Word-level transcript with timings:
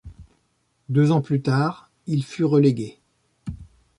Deux 0.89 1.11
ans 1.11 1.21
plus 1.21 1.43
tard, 1.43 1.91
il 2.07 2.23
fut 2.23 2.43
relégué. 2.43 2.97